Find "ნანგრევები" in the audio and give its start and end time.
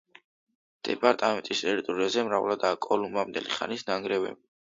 3.91-4.35